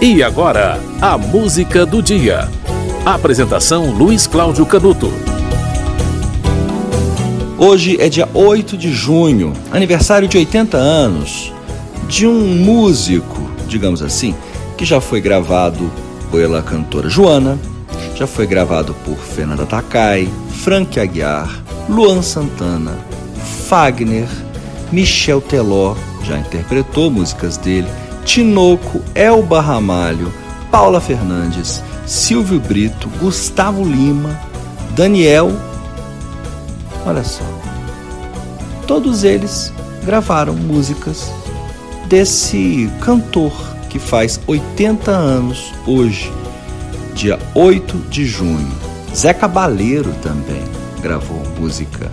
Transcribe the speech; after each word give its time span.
E 0.00 0.22
agora, 0.22 0.78
a 1.00 1.16
música 1.16 1.86
do 1.86 2.02
dia. 2.02 2.50
Apresentação 3.02 3.92
Luiz 3.92 4.26
Cláudio 4.26 4.66
Canuto. 4.66 5.10
Hoje 7.56 7.96
é 7.98 8.06
dia 8.06 8.28
8 8.34 8.76
de 8.76 8.92
junho, 8.92 9.54
aniversário 9.72 10.28
de 10.28 10.36
80 10.36 10.76
anos 10.76 11.50
de 12.06 12.26
um 12.26 12.46
músico, 12.58 13.40
digamos 13.66 14.02
assim, 14.02 14.34
que 14.76 14.84
já 14.84 15.00
foi 15.00 15.18
gravado 15.18 15.90
pela 16.30 16.62
cantora 16.62 17.08
Joana, 17.08 17.58
já 18.14 18.26
foi 18.26 18.46
gravado 18.46 18.94
por 19.02 19.16
Fernanda 19.16 19.64
Takai, 19.64 20.28
Frank 20.62 21.00
Aguiar, 21.00 21.62
Luan 21.88 22.20
Santana, 22.20 22.98
Fagner, 23.66 24.28
Michel 24.92 25.40
Teló, 25.40 25.96
já 26.22 26.38
interpretou 26.38 27.10
músicas 27.10 27.56
dele, 27.56 27.88
Tinoco, 28.26 29.00
Elba 29.14 29.60
Ramalho, 29.60 30.32
Paula 30.68 31.00
Fernandes, 31.00 31.80
Silvio 32.04 32.58
Brito, 32.58 33.08
Gustavo 33.20 33.84
Lima, 33.84 34.38
Daniel. 34.96 35.52
Olha 37.06 37.22
só. 37.22 37.44
Todos 38.84 39.22
eles 39.22 39.72
gravaram 40.04 40.54
músicas 40.54 41.30
desse 42.08 42.90
cantor 43.00 43.52
que 43.88 44.00
faz 44.00 44.40
80 44.44 45.10
anos 45.10 45.72
hoje, 45.86 46.30
dia 47.14 47.38
8 47.54 47.96
de 48.10 48.26
junho. 48.26 48.72
Zé 49.14 49.32
Cabaleiro 49.32 50.12
também 50.20 50.64
gravou 51.00 51.40
música, 51.60 52.10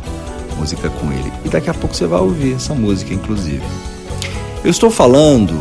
música 0.60 0.92
com 0.92 1.12
ele. 1.12 1.34
E 1.44 1.50
daqui 1.50 1.72
a 1.72 1.74
pouco 1.74 1.96
você 1.96 2.06
vai 2.06 2.22
ouvir 2.22 2.54
essa 2.54 2.76
música, 2.76 3.14
inclusive. 3.14 3.64
Eu 4.64 4.70
estou 4.70 4.92
falando 4.92 5.54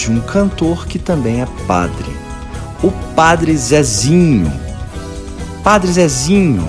de 0.00 0.10
um 0.10 0.20
cantor 0.20 0.86
que 0.86 0.98
também 0.98 1.40
é 1.40 1.46
padre, 1.66 2.10
o 2.82 2.90
Padre 3.14 3.56
Zezinho. 3.56 4.52
Padre 5.64 5.90
Zezinho, 5.90 6.68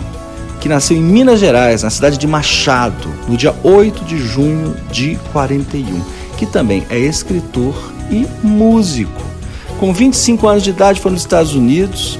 que 0.62 0.70
nasceu 0.70 0.98
em 0.98 1.04
Minas 1.04 1.40
Gerais, 1.40 1.84
na 1.84 1.90
cidade 1.90 2.18
de 2.18 2.26
Machado, 2.26 3.10
no 3.28 3.36
dia 3.36 3.54
8 3.64 4.06
de 4.06 4.18
junho 4.18 4.76
de 4.90 5.20
41, 5.32 6.02
que 6.38 6.46
também 6.46 6.86
é 6.90 6.98
escritor 6.98 7.76
e 8.10 8.26
músico. 8.42 9.22
Com 9.80 9.94
25 9.94 10.48
anos 10.48 10.64
de 10.64 10.70
idade, 10.70 11.00
foi 11.00 11.12
nos 11.12 11.22
Estados 11.22 11.54
Unidos, 11.54 12.18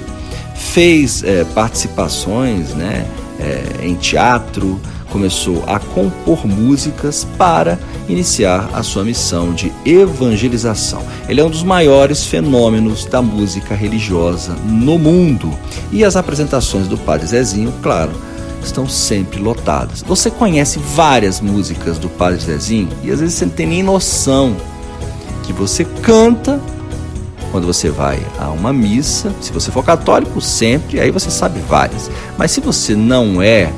fez 0.54 1.24
é, 1.24 1.44
participações 1.46 2.74
né, 2.76 3.08
é, 3.40 3.86
em 3.86 3.96
teatro, 3.96 4.80
começou 5.12 5.64
a 5.68 5.80
compor 5.80 6.46
músicas 6.46 7.26
para 7.38 7.80
iniciar 8.08 8.70
a 8.74 8.84
sua 8.84 9.04
missão 9.04 9.54
de 9.54 9.72
evangelização. 9.86 11.02
Ele 11.28 11.42
é 11.42 11.44
um 11.44 11.50
dos 11.50 11.64
maiores 11.64 12.26
fenômenos 12.26 13.06
da 13.06 13.22
música 13.22 13.76
religiosa 13.76 14.54
no 14.66 14.98
mundo 14.98 15.52
e 15.92 16.04
as 16.04 16.16
apresentações 16.16 16.88
do 16.88 16.98
Padre 16.98 17.28
Zezinho, 17.28 17.74
claro, 17.82 18.12
estão 18.64 18.88
sempre 18.88 19.40
lotadas. 19.40 20.02
Você 20.04 20.30
conhece 20.30 20.80
várias 20.80 21.42
músicas 21.42 21.98
do 21.98 22.10
Padre 22.10 22.40
Zezinho 22.40 22.90
e 23.04 23.12
às 23.12 23.20
vezes 23.20 23.36
você 23.36 23.46
não 23.46 23.54
tem 23.54 23.68
nem 23.68 23.84
noção 23.84 24.56
que 25.44 25.54
você 25.54 25.86
canta 25.86 26.60
quando 27.52 27.66
você 27.66 27.90
vai 27.90 28.20
a 28.38 28.50
uma 28.50 28.74
missa. 28.74 29.34
Se 29.42 29.52
você 29.52 29.72
for 29.72 29.84
católico, 29.84 30.42
sempre, 30.42 31.00
aí 31.00 31.12
você 31.12 31.32
sabe 31.32 31.60
várias. 31.62 32.12
Mas 32.38 32.52
se 32.52 32.60
você 32.60 32.96
não 32.96 33.42
é 33.42 33.72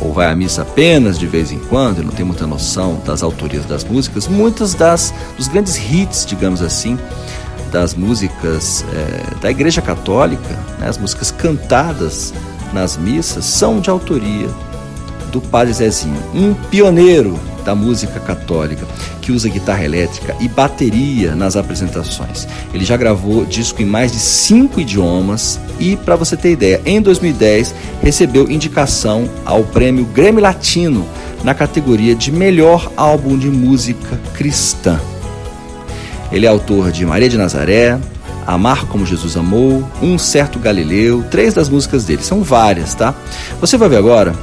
ou 0.00 0.12
vai 0.12 0.30
à 0.30 0.34
missa 0.34 0.62
apenas 0.62 1.18
de 1.18 1.26
vez 1.26 1.52
em 1.52 1.58
quando 1.58 2.00
e 2.00 2.04
não 2.04 2.12
tem 2.12 2.24
muita 2.24 2.46
noção 2.46 3.00
das 3.04 3.22
autorias 3.22 3.64
das 3.66 3.84
músicas, 3.84 4.26
muitas 4.26 4.74
das 4.74 5.12
dos 5.36 5.48
grandes 5.48 5.76
hits, 5.76 6.24
digamos 6.24 6.62
assim, 6.62 6.98
das 7.70 7.94
músicas 7.94 8.84
é, 8.92 9.40
da 9.40 9.50
Igreja 9.50 9.80
Católica, 9.80 10.58
né, 10.78 10.88
as 10.88 10.98
músicas 10.98 11.30
cantadas 11.30 12.32
nas 12.72 12.96
missas, 12.96 13.44
são 13.44 13.80
de 13.80 13.90
autoria 13.90 14.48
do 15.30 15.40
Padre 15.40 15.72
Zezinho, 15.72 16.20
um 16.34 16.54
pioneiro 16.54 17.38
da 17.70 17.74
música 17.76 18.18
católica, 18.18 18.84
que 19.20 19.30
usa 19.30 19.48
guitarra 19.48 19.84
elétrica 19.84 20.34
e 20.40 20.48
bateria 20.48 21.36
nas 21.36 21.54
apresentações. 21.54 22.48
Ele 22.74 22.84
já 22.84 22.96
gravou 22.96 23.44
disco 23.44 23.80
em 23.80 23.84
mais 23.84 24.10
de 24.10 24.18
cinco 24.18 24.80
idiomas 24.80 25.60
e, 25.78 25.96
para 25.96 26.16
você 26.16 26.36
ter 26.36 26.50
ideia, 26.50 26.80
em 26.84 27.00
2010 27.00 27.72
recebeu 28.02 28.50
indicação 28.50 29.30
ao 29.44 29.62
prêmio 29.62 30.04
Grêmio 30.06 30.42
Latino 30.42 31.06
na 31.44 31.54
categoria 31.54 32.12
de 32.12 32.32
melhor 32.32 32.90
álbum 32.96 33.38
de 33.38 33.48
música 33.48 34.18
cristã. 34.34 35.00
Ele 36.32 36.46
é 36.46 36.48
autor 36.48 36.90
de 36.90 37.06
Maria 37.06 37.28
de 37.28 37.38
Nazaré, 37.38 38.00
Amar 38.46 38.86
como 38.86 39.06
Jesus 39.06 39.36
amou, 39.36 39.88
Um 40.02 40.18
certo 40.18 40.58
Galileu, 40.58 41.22
três 41.30 41.54
das 41.54 41.68
músicas 41.68 42.04
dele, 42.04 42.24
são 42.24 42.42
várias, 42.42 42.94
tá? 42.94 43.14
Você 43.60 43.76
vai 43.76 43.88
ver 43.88 43.98
agora 43.98 44.34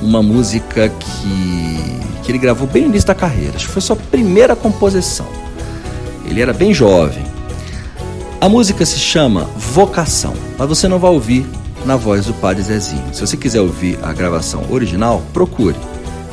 uma 0.00 0.22
música 0.22 0.88
que, 0.88 2.05
que 2.26 2.32
ele 2.32 2.38
gravou 2.38 2.66
bem 2.66 2.82
no 2.82 2.88
início 2.88 3.06
da 3.06 3.14
carreira. 3.14 3.54
Acho 3.54 3.66
que 3.68 3.72
foi 3.72 3.80
sua 3.80 3.94
primeira 3.94 4.56
composição. 4.56 5.26
Ele 6.28 6.42
era 6.42 6.52
bem 6.52 6.74
jovem. 6.74 7.24
A 8.40 8.48
música 8.48 8.84
se 8.84 8.98
chama 8.98 9.44
Vocação, 9.56 10.34
mas 10.58 10.68
você 10.68 10.88
não 10.88 10.98
vai 10.98 11.12
ouvir 11.12 11.46
na 11.84 11.94
voz 11.94 12.26
do 12.26 12.34
Padre 12.34 12.64
Zezinho. 12.64 13.14
Se 13.14 13.20
você 13.20 13.36
quiser 13.36 13.60
ouvir 13.60 13.96
a 14.02 14.12
gravação 14.12 14.66
original, 14.70 15.22
procure. 15.32 15.76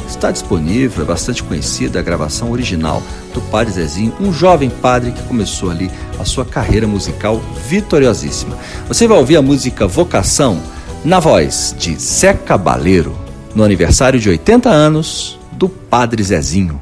Está 0.08 0.32
disponível, 0.32 1.04
é 1.04 1.08
bastante 1.08 1.44
conhecida 1.44 2.00
a 2.00 2.02
gravação 2.02 2.52
original 2.52 3.02
do 3.32 3.40
Padre 3.40 3.74
Zezinho, 3.74 4.16
um 4.20 4.34
jovem 4.34 4.72
padre 4.72 5.12
que 5.12 5.22
começou 5.24 5.70
ali 5.70 5.92
a 6.20 6.26
sua 6.26 6.44
carreira 6.44 6.88
musical 6.88 7.40
vitoriosíssima. 7.68 8.58
Você 8.88 9.08
vai 9.08 9.18
ouvir 9.18 9.38
a 9.38 9.42
música 9.44 9.88
Vocação 9.88 10.60
na 11.06 11.20
voz 11.20 11.76
de 11.78 11.96
Zé 11.96 12.34
Cabaleiro 12.34 13.23
no 13.56 13.64
aniversário 13.64 14.20
de 14.20 14.30
80 14.30 14.70
anos 14.70 15.40
do 15.52 15.70
Padre 15.70 16.24
Zezinho. 16.24 16.82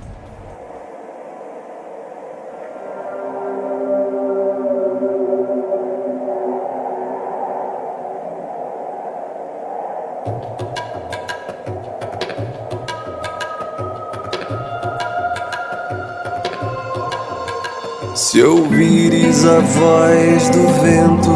Se 18.15 18.41
ouvires 18.41 19.45
a 19.45 19.59
voz 19.59 20.49
do 20.49 20.67
vento 20.81 21.31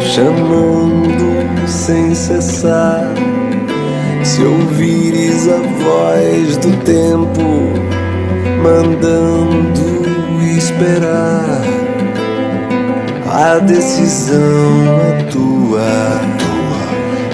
chamando 0.00 1.66
sem 1.66 2.14
cessar 2.14 3.04
se 4.28 4.42
ouvires 4.42 5.48
a 5.48 5.56
voz 5.56 6.58
do 6.58 6.70
tempo 6.84 7.40
mandando 8.62 10.04
esperar, 10.56 11.62
a 13.26 13.58
decisão 13.58 15.00
é 15.00 15.22
tua, 15.30 16.20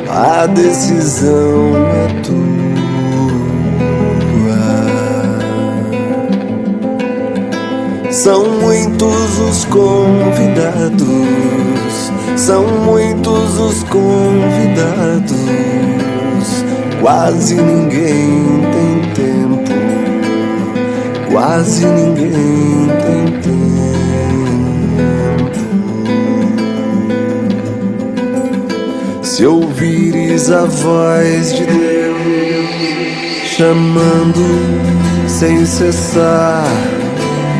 a 0.09 0.47
decisão 0.47 1.75
é 1.77 2.06
tua. 2.22 2.44
São 8.12 8.44
muitos 8.60 9.38
os 9.41 9.65
convidados, 9.65 11.03
são 12.37 12.65
muitos 12.84 13.59
os 13.59 13.83
convidados 13.84 14.34
Quase 17.04 17.54
ninguém 17.56 18.62
tem 18.72 19.12
tempo, 19.12 19.60
quase 21.31 21.84
ninguém 21.84 22.88
tem 23.04 23.26
tempo. 23.42 23.59
Se 29.22 29.45
ouvires 29.45 30.51
a 30.51 30.65
voz 30.65 31.53
de 31.54 31.66
Deus 31.66 33.51
chamando 33.54 34.41
sem 35.28 35.66
cessar, 35.66 36.65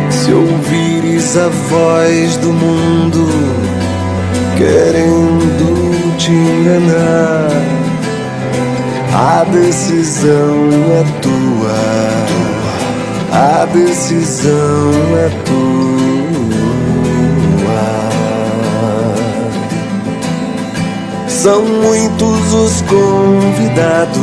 se 0.08 0.32
ouvires 0.32 1.37
a 1.37 1.50
voz 1.50 2.38
do 2.38 2.50
mundo 2.50 3.29
querendo 4.56 6.17
te 6.17 6.31
enganar 6.32 7.83
a 9.14 9.44
decisão 9.44 10.69
é 10.90 11.05
tua, 11.22 11.72
a 13.31 13.64
decisão 13.66 14.90
é 15.16 15.28
tua. 15.44 15.84
São 21.28 21.64
muitos 21.64 22.55
os 22.55 22.82
convidados, 22.82 24.19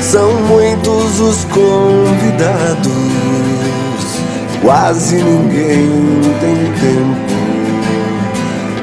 são 0.00 0.32
muitos 0.48 1.20
os 1.20 1.44
convidados. 1.44 2.90
Quase 4.62 5.16
ninguém 5.16 5.88
tem 6.40 6.72
tempo. 6.80 7.34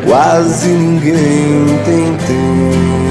Quase 0.05 0.69
ninguém 0.69 1.65
tem 1.83 2.15
tempo. 2.27 3.10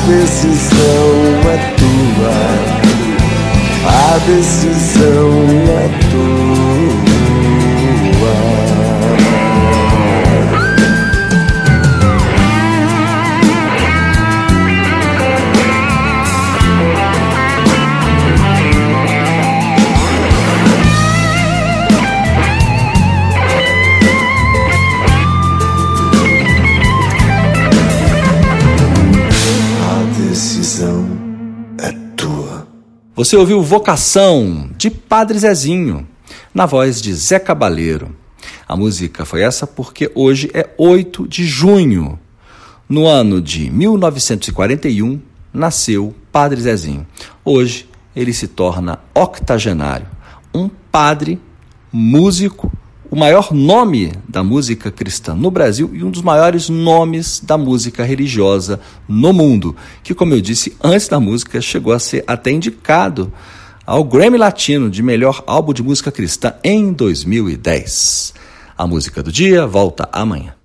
A 0.00 0.06
decisão 0.06 1.10
é 1.44 1.58
tua. 1.76 2.32
A 3.86 4.18
decisão 4.26 5.30
é 5.68 5.88
tua. 6.10 6.59
Você 33.14 33.34
ouviu 33.34 33.62
Vocação, 33.62 34.68
de 34.76 34.90
Padre 34.90 35.38
Zezinho, 35.38 36.06
na 36.52 36.66
voz 36.66 37.00
de 37.00 37.14
Zé 37.14 37.38
Cabaleiro. 37.38 38.14
A 38.68 38.76
música 38.76 39.24
foi 39.24 39.40
essa 39.40 39.66
porque 39.66 40.12
hoje 40.14 40.50
é 40.52 40.68
8 40.76 41.26
de 41.26 41.44
junho. 41.44 42.18
No 42.86 43.06
ano 43.06 43.40
de 43.40 43.70
1941, 43.70 45.18
nasceu 45.50 46.14
Padre 46.30 46.60
Zezinho. 46.60 47.06
Hoje, 47.42 47.88
ele 48.14 48.34
se 48.34 48.46
torna 48.46 48.98
octogenário. 49.14 50.08
Um 50.54 50.68
padre, 50.68 51.40
músico, 51.90 52.70
o 53.10 53.16
maior 53.16 53.52
nome 53.52 54.12
da 54.28 54.42
música 54.42 54.90
cristã 54.90 55.34
no 55.34 55.50
Brasil 55.50 55.90
e 55.92 56.04
um 56.04 56.10
dos 56.10 56.22
maiores 56.22 56.68
nomes 56.68 57.40
da 57.40 57.58
música 57.58 58.04
religiosa 58.04 58.80
no 59.08 59.32
mundo, 59.32 59.74
que, 60.02 60.14
como 60.14 60.32
eu 60.32 60.40
disse 60.40 60.76
antes 60.82 61.08
da 61.08 61.18
música, 61.18 61.60
chegou 61.60 61.92
a 61.92 61.98
ser 61.98 62.22
até 62.26 62.52
indicado 62.52 63.32
ao 63.84 64.04
Grammy 64.04 64.38
Latino 64.38 64.88
de 64.88 65.02
melhor 65.02 65.42
álbum 65.46 65.72
de 65.72 65.82
música 65.82 66.12
cristã 66.12 66.54
em 66.62 66.92
2010. 66.92 68.34
A 68.78 68.86
música 68.86 69.22
do 69.22 69.32
dia 69.32 69.66
volta 69.66 70.08
amanhã. 70.12 70.59